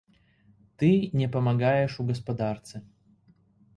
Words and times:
Ты 0.83 0.89
не 1.21 1.27
памагаеш 1.37 2.01
у 2.05 2.09
гаспадарцы. 2.11 2.85